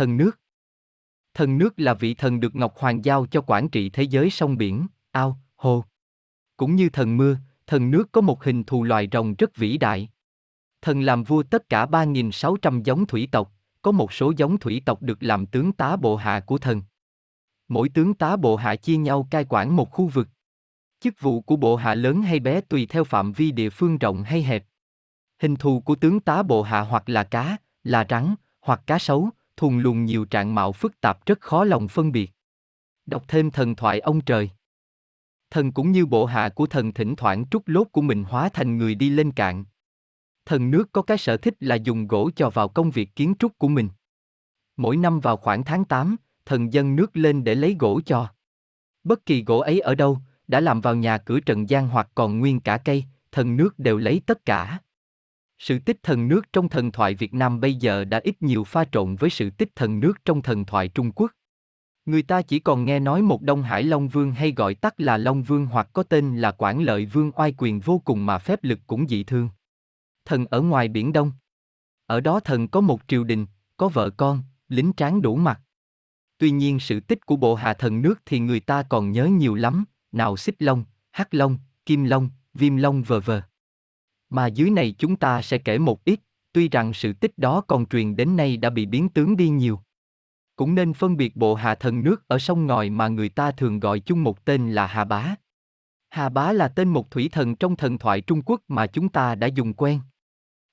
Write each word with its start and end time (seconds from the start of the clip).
thần 0.00 0.16
nước. 0.16 0.40
Thần 1.34 1.58
nước 1.58 1.74
là 1.76 1.94
vị 1.94 2.14
thần 2.14 2.40
được 2.40 2.56
Ngọc 2.56 2.78
Hoàng 2.78 3.04
giao 3.04 3.26
cho 3.26 3.40
quản 3.46 3.68
trị 3.68 3.90
thế 3.90 4.02
giới 4.02 4.30
sông 4.30 4.56
biển, 4.56 4.86
ao, 5.10 5.38
hồ. 5.56 5.84
Cũng 6.56 6.76
như 6.76 6.88
thần 6.88 7.16
mưa, 7.16 7.36
thần 7.66 7.90
nước 7.90 8.12
có 8.12 8.20
một 8.20 8.44
hình 8.44 8.64
thù 8.64 8.84
loài 8.84 9.08
rồng 9.12 9.34
rất 9.34 9.56
vĩ 9.56 9.78
đại. 9.78 10.08
Thần 10.82 11.00
làm 11.00 11.24
vua 11.24 11.42
tất 11.42 11.68
cả 11.68 11.86
3.600 11.86 12.82
giống 12.82 13.06
thủy 13.06 13.28
tộc, 13.32 13.52
có 13.82 13.92
một 13.92 14.12
số 14.12 14.32
giống 14.36 14.58
thủy 14.58 14.82
tộc 14.84 15.02
được 15.02 15.22
làm 15.22 15.46
tướng 15.46 15.72
tá 15.72 15.96
bộ 15.96 16.16
hạ 16.16 16.40
của 16.40 16.58
thần. 16.58 16.82
Mỗi 17.68 17.88
tướng 17.88 18.14
tá 18.14 18.36
bộ 18.36 18.56
hạ 18.56 18.76
chia 18.76 18.96
nhau 18.96 19.28
cai 19.30 19.46
quản 19.48 19.76
một 19.76 19.90
khu 19.90 20.06
vực. 20.06 20.28
Chức 21.00 21.20
vụ 21.20 21.40
của 21.40 21.56
bộ 21.56 21.76
hạ 21.76 21.94
lớn 21.94 22.22
hay 22.22 22.40
bé 22.40 22.60
tùy 22.60 22.86
theo 22.86 23.04
phạm 23.04 23.32
vi 23.32 23.50
địa 23.50 23.70
phương 23.70 23.98
rộng 23.98 24.22
hay 24.22 24.42
hẹp. 24.42 24.64
Hình 25.38 25.56
thù 25.56 25.80
của 25.80 25.94
tướng 25.94 26.20
tá 26.20 26.42
bộ 26.42 26.62
hạ 26.62 26.80
hoặc 26.80 27.08
là 27.08 27.24
cá, 27.24 27.56
là 27.84 28.06
rắn, 28.10 28.34
hoặc 28.60 28.82
cá 28.86 28.98
sấu, 28.98 29.30
thùng 29.60 29.78
lùng 29.78 30.04
nhiều 30.04 30.24
trạng 30.24 30.54
mạo 30.54 30.72
phức 30.72 31.00
tạp 31.00 31.26
rất 31.26 31.40
khó 31.40 31.64
lòng 31.64 31.88
phân 31.88 32.12
biệt. 32.12 32.30
Đọc 33.06 33.24
thêm 33.28 33.50
thần 33.50 33.74
thoại 33.74 34.00
ông 34.00 34.20
trời. 34.20 34.50
Thần 35.50 35.72
cũng 35.72 35.92
như 35.92 36.06
bộ 36.06 36.24
hạ 36.26 36.48
của 36.48 36.66
thần 36.66 36.92
thỉnh 36.92 37.16
thoảng 37.16 37.44
trút 37.50 37.62
lốt 37.66 37.86
của 37.92 38.00
mình 38.00 38.24
hóa 38.24 38.48
thành 38.48 38.78
người 38.78 38.94
đi 38.94 39.10
lên 39.10 39.32
cạn. 39.32 39.64
Thần 40.46 40.70
nước 40.70 40.92
có 40.92 41.02
cái 41.02 41.18
sở 41.18 41.36
thích 41.36 41.54
là 41.60 41.74
dùng 41.74 42.06
gỗ 42.06 42.30
cho 42.36 42.50
vào 42.50 42.68
công 42.68 42.90
việc 42.90 43.16
kiến 43.16 43.34
trúc 43.38 43.58
của 43.58 43.68
mình. 43.68 43.88
Mỗi 44.76 44.96
năm 44.96 45.20
vào 45.20 45.36
khoảng 45.36 45.64
tháng 45.64 45.84
8, 45.84 46.16
thần 46.46 46.72
dân 46.72 46.96
nước 46.96 47.16
lên 47.16 47.44
để 47.44 47.54
lấy 47.54 47.76
gỗ 47.78 48.00
cho. 48.06 48.28
Bất 49.04 49.26
kỳ 49.26 49.44
gỗ 49.44 49.58
ấy 49.58 49.80
ở 49.80 49.94
đâu, 49.94 50.18
đã 50.48 50.60
làm 50.60 50.80
vào 50.80 50.94
nhà 50.94 51.18
cửa 51.18 51.40
trần 51.40 51.70
gian 51.70 51.88
hoặc 51.88 52.08
còn 52.14 52.38
nguyên 52.38 52.60
cả 52.60 52.78
cây, 52.84 53.04
thần 53.32 53.56
nước 53.56 53.78
đều 53.78 53.98
lấy 53.98 54.20
tất 54.26 54.44
cả. 54.44 54.78
Sự 55.60 55.78
tích 55.78 56.02
thần 56.02 56.28
nước 56.28 56.52
trong 56.52 56.68
thần 56.68 56.92
thoại 56.92 57.14
Việt 57.14 57.34
Nam 57.34 57.60
bây 57.60 57.74
giờ 57.74 58.04
đã 58.04 58.20
ít 58.24 58.42
nhiều 58.42 58.64
pha 58.64 58.84
trộn 58.92 59.16
với 59.16 59.30
sự 59.30 59.50
tích 59.50 59.76
thần 59.76 60.00
nước 60.00 60.24
trong 60.24 60.42
thần 60.42 60.64
thoại 60.64 60.88
Trung 60.88 61.12
Quốc. 61.12 61.30
Người 62.04 62.22
ta 62.22 62.42
chỉ 62.42 62.58
còn 62.58 62.84
nghe 62.84 63.00
nói 63.00 63.22
một 63.22 63.42
Đông 63.42 63.62
Hải 63.62 63.82
Long 63.82 64.08
Vương 64.08 64.32
hay 64.32 64.52
gọi 64.52 64.74
tắt 64.74 65.00
là 65.00 65.16
Long 65.16 65.42
Vương 65.42 65.66
hoặc 65.66 65.88
có 65.92 66.02
tên 66.02 66.36
là 66.36 66.52
Quản 66.58 66.82
Lợi 66.82 67.06
Vương 67.06 67.32
oai 67.36 67.54
quyền 67.58 67.80
vô 67.80 68.02
cùng 68.04 68.26
mà 68.26 68.38
phép 68.38 68.64
lực 68.64 68.78
cũng 68.86 69.08
dị 69.08 69.24
thương. 69.24 69.48
Thần 70.24 70.46
ở 70.46 70.60
ngoài 70.60 70.88
biển 70.88 71.12
Đông. 71.12 71.32
Ở 72.06 72.20
đó 72.20 72.40
thần 72.40 72.68
có 72.68 72.80
một 72.80 73.00
triều 73.08 73.24
đình, 73.24 73.46
có 73.76 73.88
vợ 73.88 74.10
con, 74.10 74.42
lính 74.68 74.92
tráng 74.96 75.22
đủ 75.22 75.36
mặt. 75.36 75.60
Tuy 76.38 76.50
nhiên 76.50 76.80
sự 76.80 77.00
tích 77.00 77.26
của 77.26 77.36
bộ 77.36 77.54
hạ 77.54 77.74
thần 77.74 78.02
nước 78.02 78.22
thì 78.26 78.38
người 78.38 78.60
ta 78.60 78.82
còn 78.82 79.12
nhớ 79.12 79.24
nhiều 79.26 79.54
lắm, 79.54 79.84
nào 80.12 80.36
xích 80.36 80.62
long, 80.62 80.84
hắc 81.10 81.34
long, 81.34 81.58
kim 81.86 82.04
long, 82.04 82.30
viêm 82.54 82.76
long 82.76 83.02
vờ 83.02 83.20
vờ. 83.20 83.49
Mà 84.30 84.46
dưới 84.46 84.70
này 84.70 84.94
chúng 84.98 85.16
ta 85.16 85.42
sẽ 85.42 85.58
kể 85.58 85.78
một 85.78 86.04
ít, 86.04 86.20
tuy 86.52 86.68
rằng 86.68 86.92
sự 86.92 87.12
tích 87.12 87.38
đó 87.38 87.60
còn 87.60 87.86
truyền 87.86 88.16
đến 88.16 88.36
nay 88.36 88.56
đã 88.56 88.70
bị 88.70 88.86
biến 88.86 89.08
tướng 89.08 89.36
đi 89.36 89.48
nhiều. 89.48 89.80
Cũng 90.56 90.74
nên 90.74 90.92
phân 90.92 91.16
biệt 91.16 91.36
bộ 91.36 91.54
hạ 91.54 91.74
thần 91.74 92.02
nước 92.02 92.28
ở 92.28 92.38
sông 92.38 92.66
ngòi 92.66 92.90
mà 92.90 93.08
người 93.08 93.28
ta 93.28 93.50
thường 93.50 93.80
gọi 93.80 94.00
chung 94.00 94.24
một 94.24 94.44
tên 94.44 94.72
là 94.72 94.86
Hà 94.86 95.04
Bá. 95.04 95.34
Hà 96.10 96.28
Bá 96.28 96.52
là 96.52 96.68
tên 96.68 96.88
một 96.88 97.10
thủy 97.10 97.28
thần 97.32 97.56
trong 97.56 97.76
thần 97.76 97.98
thoại 97.98 98.20
Trung 98.20 98.42
Quốc 98.42 98.60
mà 98.68 98.86
chúng 98.86 99.08
ta 99.08 99.34
đã 99.34 99.46
dùng 99.46 99.74
quen. 99.74 100.00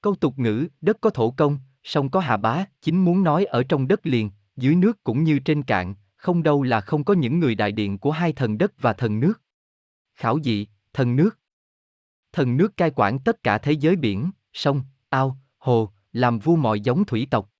Câu 0.00 0.14
tục 0.14 0.38
ngữ, 0.38 0.66
đất 0.80 1.00
có 1.00 1.10
thổ 1.10 1.30
công, 1.30 1.58
sông 1.82 2.10
có 2.10 2.20
Hà 2.20 2.36
Bá, 2.36 2.64
chính 2.82 3.04
muốn 3.04 3.24
nói 3.24 3.44
ở 3.44 3.62
trong 3.62 3.88
đất 3.88 4.06
liền, 4.06 4.30
dưới 4.56 4.74
nước 4.76 5.04
cũng 5.04 5.24
như 5.24 5.38
trên 5.38 5.62
cạn, 5.62 5.94
không 6.16 6.42
đâu 6.42 6.62
là 6.62 6.80
không 6.80 7.04
có 7.04 7.14
những 7.14 7.40
người 7.40 7.54
đại 7.54 7.72
điện 7.72 7.98
của 7.98 8.10
hai 8.10 8.32
thần 8.32 8.58
đất 8.58 8.72
và 8.80 8.92
thần 8.92 9.20
nước. 9.20 9.42
Khảo 10.14 10.40
dị, 10.40 10.66
thần 10.92 11.16
nước. 11.16 11.38
Thần 12.34 12.56
nước 12.56 12.76
cai 12.76 12.90
quản 12.96 13.18
tất 13.18 13.42
cả 13.42 13.58
thế 13.58 13.72
giới 13.72 13.96
biển, 13.96 14.30
sông, 14.52 14.82
ao, 15.08 15.38
hồ, 15.58 15.88
làm 16.12 16.38
vua 16.38 16.56
mọi 16.56 16.80
giống 16.80 17.04
thủy 17.04 17.26
tộc. 17.30 17.50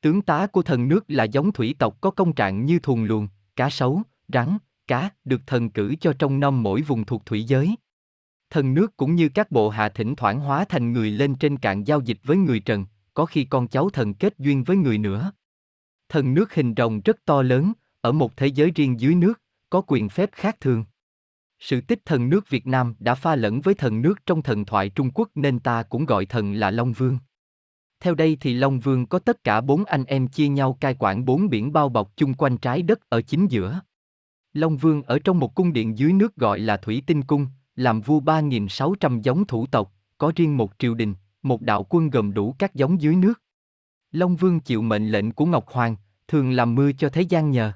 Tướng 0.00 0.22
tá 0.22 0.46
của 0.46 0.62
thần 0.62 0.88
nước 0.88 1.04
là 1.08 1.24
giống 1.24 1.52
thủy 1.52 1.74
tộc 1.78 2.00
có 2.00 2.10
công 2.10 2.32
trạng 2.32 2.64
như 2.64 2.78
thùng 2.78 3.04
luồng, 3.04 3.28
cá 3.56 3.70
sấu, 3.70 4.02
rắn, 4.28 4.58
cá, 4.86 5.10
được 5.24 5.40
thần 5.46 5.70
cử 5.70 5.94
cho 6.00 6.12
trong 6.18 6.40
năm 6.40 6.62
mỗi 6.62 6.82
vùng 6.82 7.04
thuộc 7.04 7.26
thủy 7.26 7.44
giới. 7.44 7.76
Thần 8.50 8.74
nước 8.74 8.96
cũng 8.96 9.14
như 9.14 9.28
các 9.28 9.50
bộ 9.50 9.68
hạ 9.68 9.88
thỉnh 9.88 10.14
thoảng 10.16 10.40
hóa 10.40 10.64
thành 10.68 10.92
người 10.92 11.10
lên 11.10 11.34
trên 11.34 11.56
cạn 11.56 11.84
giao 11.84 12.00
dịch 12.00 12.18
với 12.24 12.36
người 12.36 12.60
trần, 12.60 12.86
có 13.14 13.26
khi 13.26 13.44
con 13.44 13.68
cháu 13.68 13.90
thần 13.90 14.14
kết 14.14 14.38
duyên 14.38 14.64
với 14.64 14.76
người 14.76 14.98
nữa. 14.98 15.32
Thần 16.08 16.34
nước 16.34 16.54
hình 16.54 16.74
rồng 16.76 17.00
rất 17.04 17.24
to 17.24 17.42
lớn, 17.42 17.72
ở 18.00 18.12
một 18.12 18.36
thế 18.36 18.46
giới 18.46 18.70
riêng 18.70 19.00
dưới 19.00 19.14
nước, 19.14 19.40
có 19.70 19.82
quyền 19.86 20.08
phép 20.08 20.30
khác 20.32 20.60
thường. 20.60 20.84
Sự 21.60 21.80
tích 21.80 22.04
thần 22.04 22.28
nước 22.28 22.50
Việt 22.50 22.66
Nam 22.66 22.94
đã 22.98 23.14
pha 23.14 23.36
lẫn 23.36 23.60
với 23.60 23.74
thần 23.74 24.02
nước 24.02 24.26
trong 24.26 24.42
thần 24.42 24.64
thoại 24.64 24.88
Trung 24.88 25.10
Quốc 25.14 25.28
nên 25.34 25.58
ta 25.58 25.82
cũng 25.82 26.06
gọi 26.06 26.26
thần 26.26 26.52
là 26.52 26.70
Long 26.70 26.92
Vương. 26.92 27.18
Theo 28.00 28.14
đây 28.14 28.36
thì 28.40 28.54
Long 28.54 28.80
Vương 28.80 29.06
có 29.06 29.18
tất 29.18 29.44
cả 29.44 29.60
bốn 29.60 29.84
anh 29.84 30.04
em 30.04 30.28
chia 30.28 30.48
nhau 30.48 30.76
cai 30.80 30.96
quản 30.98 31.24
bốn 31.24 31.48
biển 31.48 31.72
bao 31.72 31.88
bọc 31.88 32.16
chung 32.16 32.34
quanh 32.34 32.58
trái 32.58 32.82
đất 32.82 33.00
ở 33.08 33.22
chính 33.22 33.46
giữa. 33.46 33.80
Long 34.52 34.76
Vương 34.76 35.02
ở 35.02 35.18
trong 35.18 35.38
một 35.38 35.54
cung 35.54 35.72
điện 35.72 35.98
dưới 35.98 36.12
nước 36.12 36.36
gọi 36.36 36.58
là 36.58 36.76
Thủy 36.76 37.02
Tinh 37.06 37.22
Cung, 37.22 37.46
làm 37.76 38.00
vua 38.00 38.20
3.600 38.20 39.20
giống 39.22 39.46
thủ 39.46 39.66
tộc, 39.66 39.92
có 40.18 40.32
riêng 40.36 40.56
một 40.56 40.72
triều 40.78 40.94
đình, 40.94 41.14
một 41.42 41.62
đạo 41.62 41.86
quân 41.88 42.10
gồm 42.10 42.34
đủ 42.34 42.54
các 42.58 42.74
giống 42.74 43.00
dưới 43.00 43.16
nước. 43.16 43.42
Long 44.12 44.36
Vương 44.36 44.60
chịu 44.60 44.82
mệnh 44.82 45.08
lệnh 45.10 45.32
của 45.32 45.46
Ngọc 45.46 45.68
Hoàng, 45.68 45.96
thường 46.28 46.50
làm 46.50 46.74
mưa 46.74 46.92
cho 46.92 47.08
thế 47.08 47.22
gian 47.22 47.50
nhờ. 47.50 47.72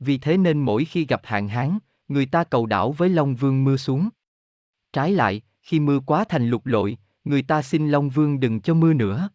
Vì 0.00 0.18
thế 0.18 0.36
nên 0.36 0.60
mỗi 0.60 0.84
khi 0.84 1.06
gặp 1.06 1.20
hạn 1.24 1.48
hán, 1.48 1.78
người 2.12 2.26
ta 2.26 2.44
cầu 2.44 2.66
đảo 2.66 2.92
với 2.92 3.08
Long 3.08 3.34
Vương 3.34 3.64
mưa 3.64 3.76
xuống. 3.76 4.08
Trái 4.92 5.12
lại, 5.12 5.42
khi 5.62 5.80
mưa 5.80 6.00
quá 6.06 6.24
thành 6.28 6.50
lục 6.50 6.66
lội, 6.66 6.96
người 7.24 7.42
ta 7.42 7.62
xin 7.62 7.88
Long 7.88 8.10
Vương 8.10 8.40
đừng 8.40 8.60
cho 8.60 8.74
mưa 8.74 8.92
nữa. 8.92 9.28